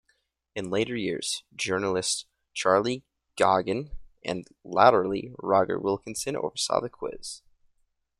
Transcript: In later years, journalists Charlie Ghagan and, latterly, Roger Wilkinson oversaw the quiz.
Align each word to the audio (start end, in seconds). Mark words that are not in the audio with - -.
In 0.55 0.71
later 0.71 0.95
years, 0.95 1.43
journalists 1.55 2.25
Charlie 2.55 3.03
Ghagan 3.37 3.91
and, 4.25 4.47
latterly, 4.63 5.31
Roger 5.37 5.77
Wilkinson 5.77 6.35
oversaw 6.35 6.81
the 6.81 6.89
quiz. 6.89 7.43